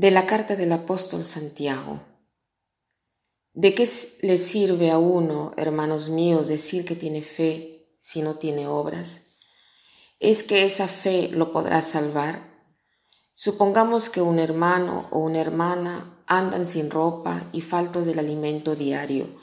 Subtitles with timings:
[0.00, 2.00] De la carta del apóstol Santiago.
[3.52, 3.86] ¿De qué
[4.22, 9.36] le sirve a uno, hermanos míos, decir que tiene fe si no tiene obras?
[10.18, 12.64] ¿Es que esa fe lo podrá salvar?
[13.34, 19.36] Supongamos que un hermano o una hermana andan sin ropa y faltos del alimento diario,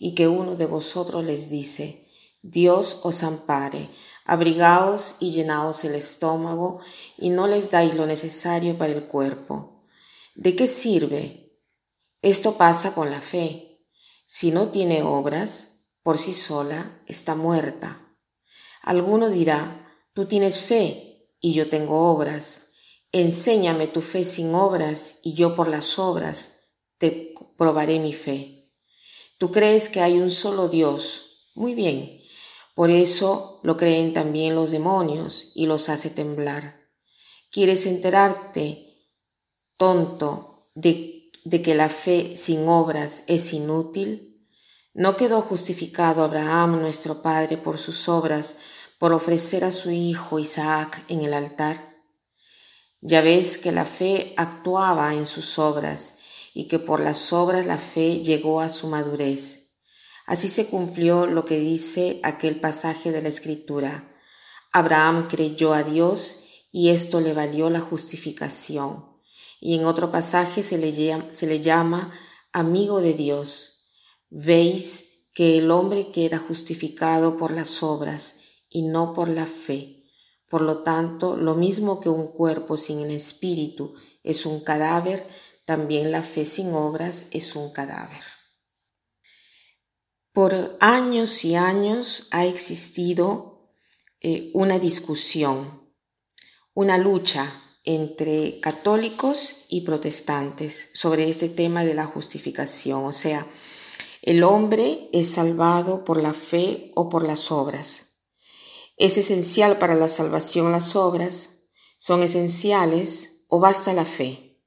[0.00, 2.08] y que uno de vosotros les dice,
[2.42, 3.90] Dios os ampare,
[4.24, 6.80] abrigaos y llenaos el estómago,
[7.16, 9.69] y no les dais lo necesario para el cuerpo
[10.40, 11.52] ¿De qué sirve?
[12.22, 13.84] Esto pasa con la fe.
[14.24, 18.16] Si no tiene obras, por sí sola está muerta.
[18.80, 22.68] Alguno dirá, tú tienes fe y yo tengo obras.
[23.12, 26.52] Enséñame tu fe sin obras y yo por las obras
[26.96, 28.72] te probaré mi fe.
[29.36, 31.50] Tú crees que hay un solo Dios.
[31.54, 32.18] Muy bien.
[32.74, 36.80] Por eso lo creen también los demonios y los hace temblar.
[37.50, 38.89] ¿Quieres enterarte?
[39.80, 41.32] Tonto de,
[41.64, 44.46] que la fe sin obras es inútil?
[44.92, 48.58] ¿No quedó justificado Abraham nuestro Padre por sus obras,
[48.98, 51.96] por ofrecer a su hijo Isaac en el altar?
[53.00, 56.16] Ya ves que la fe actuaba en sus obras
[56.52, 59.78] y que por las obras la fe llegó a su madurez.
[60.26, 64.14] Así se cumplió lo que dice aquel pasaje de la Escritura.
[64.74, 69.09] Abraham creyó a Dios y esto le valió la justificación
[69.60, 72.12] y en otro pasaje se le, llama, se le llama
[72.52, 73.92] amigo de Dios.
[74.30, 78.36] Veis que el hombre queda justificado por las obras
[78.70, 80.04] y no por la fe.
[80.48, 83.94] Por lo tanto, lo mismo que un cuerpo sin espíritu
[84.24, 85.24] es un cadáver,
[85.66, 88.22] también la fe sin obras es un cadáver.
[90.32, 93.74] Por años y años ha existido
[94.20, 95.92] eh, una discusión,
[96.74, 103.46] una lucha entre católicos y protestantes sobre este tema de la justificación, o sea,
[104.22, 108.10] el hombre es salvado por la fe o por las obras.
[108.98, 111.70] ¿Es esencial para la salvación las obras?
[111.96, 114.62] ¿Son esenciales o basta la fe?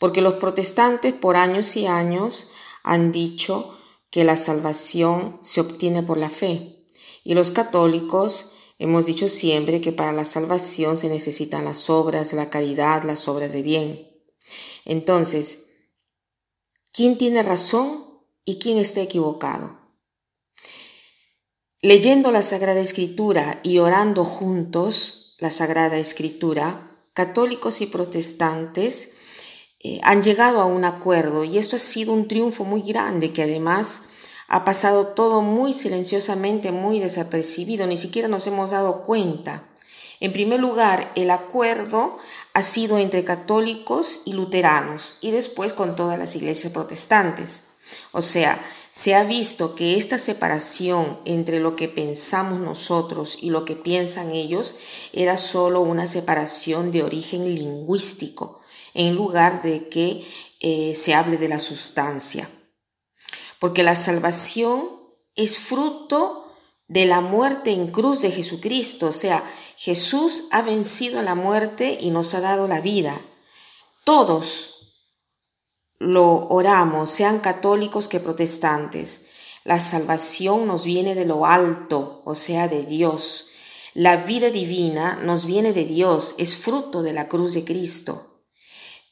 [0.00, 2.50] Porque los protestantes por años y años
[2.82, 3.78] han dicho
[4.10, 6.84] que la salvación se obtiene por la fe
[7.22, 8.50] y los católicos
[8.80, 13.52] Hemos dicho siempre que para la salvación se necesitan las obras, la caridad, las obras
[13.52, 14.10] de bien.
[14.86, 15.66] Entonces,
[16.90, 18.06] ¿quién tiene razón
[18.46, 19.78] y quién está equivocado?
[21.82, 29.10] Leyendo la Sagrada Escritura y orando juntos la Sagrada Escritura, católicos y protestantes
[29.78, 33.42] eh, han llegado a un acuerdo y esto ha sido un triunfo muy grande que
[33.42, 34.04] además
[34.50, 39.62] ha pasado todo muy silenciosamente, muy desapercibido, ni siquiera nos hemos dado cuenta.
[40.18, 42.18] En primer lugar, el acuerdo
[42.52, 47.62] ha sido entre católicos y luteranos y después con todas las iglesias protestantes.
[48.10, 53.64] O sea, se ha visto que esta separación entre lo que pensamos nosotros y lo
[53.64, 54.74] que piensan ellos
[55.12, 58.60] era solo una separación de origen lingüístico,
[58.94, 60.24] en lugar de que
[60.58, 62.50] eh, se hable de la sustancia
[63.60, 64.88] porque la salvación
[65.36, 66.52] es fruto
[66.88, 72.10] de la muerte en cruz de Jesucristo, o sea, Jesús ha vencido la muerte y
[72.10, 73.20] nos ha dado la vida.
[74.02, 74.96] Todos
[75.98, 79.26] lo oramos, sean católicos que protestantes.
[79.62, 83.50] La salvación nos viene de lo alto, o sea, de Dios.
[83.94, 88.29] La vida divina nos viene de Dios, es fruto de la cruz de Cristo.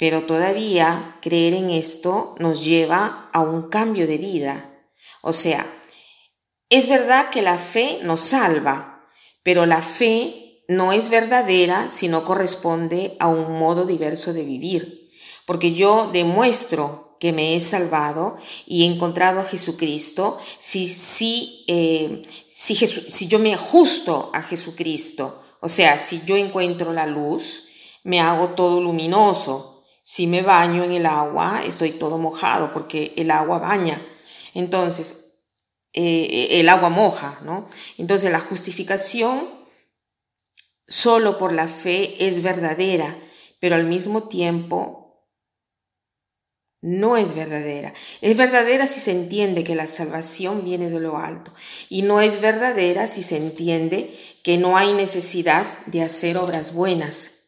[0.00, 4.88] Pero todavía creer en esto nos lleva a un cambio de vida.
[5.20, 5.70] O sea,
[6.70, 9.04] es verdad que la fe nos salva,
[9.42, 15.10] pero la fe no es verdadera si no corresponde a un modo diverso de vivir.
[15.44, 22.22] Porque yo demuestro que me he salvado y he encontrado a Jesucristo si, si, eh,
[22.50, 25.42] si, si yo me ajusto a Jesucristo.
[25.60, 27.64] O sea, si yo encuentro la luz,
[28.02, 29.79] me hago todo luminoso,
[30.12, 34.04] si me baño en el agua, estoy todo mojado porque el agua baña.
[34.54, 35.36] Entonces,
[35.92, 37.68] eh, el agua moja, ¿no?
[37.96, 39.48] Entonces, la justificación
[40.88, 43.16] solo por la fe es verdadera,
[43.60, 45.28] pero al mismo tiempo
[46.80, 47.94] no es verdadera.
[48.20, 51.54] Es verdadera si se entiende que la salvación viene de lo alto
[51.88, 54.12] y no es verdadera si se entiende
[54.42, 57.39] que no hay necesidad de hacer obras buenas.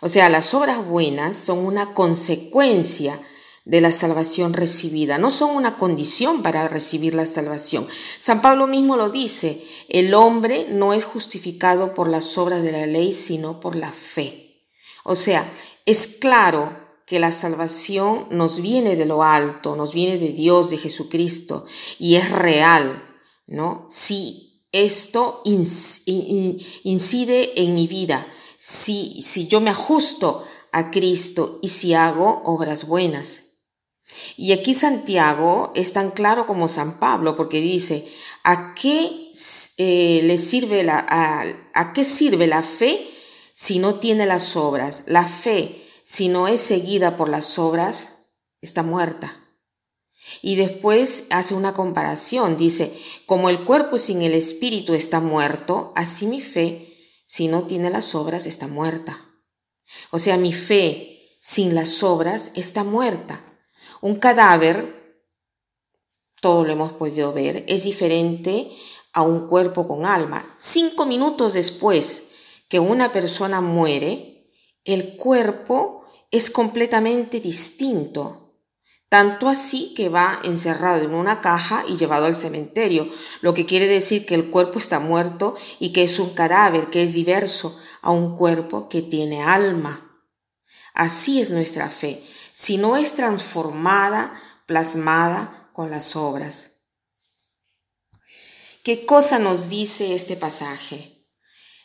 [0.00, 3.20] O sea, las obras buenas son una consecuencia
[3.64, 7.86] de la salvación recibida, no son una condición para recibir la salvación.
[8.18, 12.86] San Pablo mismo lo dice, el hombre no es justificado por las obras de la
[12.86, 14.64] ley, sino por la fe.
[15.04, 15.52] O sea,
[15.84, 20.78] es claro que la salvación nos viene de lo alto, nos viene de Dios, de
[20.78, 21.66] Jesucristo,
[21.98, 23.02] y es real,
[23.46, 23.86] ¿no?
[23.90, 26.56] Si esto incide
[27.62, 28.26] en mi vida,
[28.58, 33.44] si, si yo me ajusto a Cristo y si hago obras buenas.
[34.36, 38.06] Y aquí Santiago es tan claro como San Pablo, porque dice,
[38.44, 39.32] ¿a qué,
[39.78, 41.06] eh, le sirve la,
[41.72, 43.08] a qué sirve la fe
[43.54, 45.04] si no tiene las obras?
[45.06, 48.30] La fe si no es seguida por las obras,
[48.62, 49.44] está muerta.
[50.40, 56.26] Y después hace una comparación, dice, como el cuerpo sin el espíritu está muerto, así
[56.26, 56.87] mi fe,
[57.28, 59.22] si no tiene las obras, está muerta.
[60.10, 63.44] O sea, mi fe sin las obras está muerta.
[64.00, 65.22] Un cadáver,
[66.40, 68.72] todo lo hemos podido ver, es diferente
[69.12, 70.56] a un cuerpo con alma.
[70.56, 72.30] Cinco minutos después
[72.66, 74.50] que una persona muere,
[74.84, 78.47] el cuerpo es completamente distinto,
[79.08, 83.10] tanto así que va encerrado en una caja y llevado al cementerio,
[83.40, 87.02] lo que quiere decir que el cuerpo está muerto y que es un cadáver que
[87.02, 90.22] es diverso a un cuerpo que tiene alma.
[90.92, 96.78] Así es nuestra fe, si no es transformada, plasmada con las obras.
[98.82, 101.26] ¿Qué cosa nos dice este pasaje?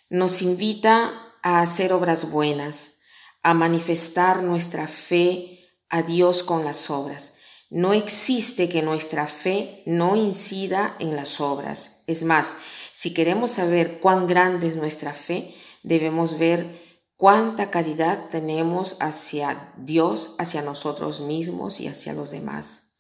[0.09, 2.99] Nos invita a hacer obras buenas,
[3.43, 5.62] a manifestar nuestra fe
[5.94, 7.34] a Dios con las obras.
[7.69, 12.01] No existe que nuestra fe no incida en las obras.
[12.07, 12.56] Es más,
[12.92, 15.54] si queremos saber cuán grande es nuestra fe,
[15.84, 16.81] debemos ver
[17.16, 22.95] cuánta caridad tenemos hacia Dios, hacia nosotros mismos y hacia los demás.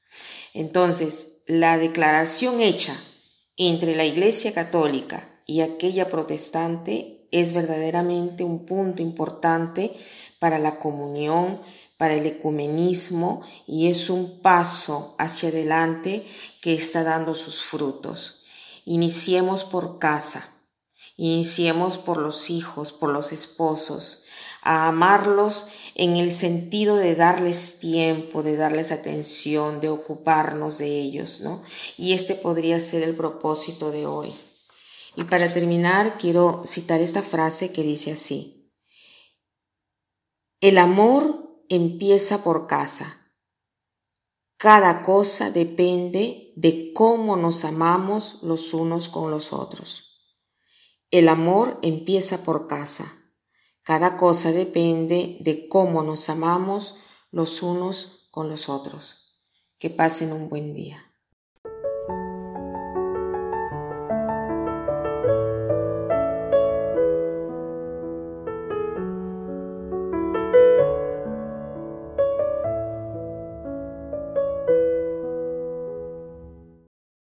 [0.53, 2.95] Entonces, la declaración hecha
[3.57, 9.97] entre la Iglesia Católica y aquella protestante es verdaderamente un punto importante
[10.37, 11.61] para la comunión,
[11.97, 16.25] para el ecumenismo y es un paso hacia adelante
[16.61, 18.43] que está dando sus frutos.
[18.85, 20.49] Iniciemos por casa,
[21.15, 24.23] iniciemos por los hijos, por los esposos,
[24.61, 31.41] a amarlos en el sentido de darles tiempo, de darles atención, de ocuparnos de ellos,
[31.41, 31.63] ¿no?
[31.97, 34.33] Y este podría ser el propósito de hoy.
[35.15, 38.71] Y para terminar, quiero citar esta frase que dice así.
[40.59, 43.23] El amor empieza por casa.
[44.57, 50.13] Cada cosa depende de cómo nos amamos los unos con los otros.
[51.11, 53.13] El amor empieza por casa.
[53.83, 56.95] Cada cosa depende de cómo nos amamos
[57.31, 59.41] los unos con los otros.
[59.77, 61.12] Que pasen un buen día.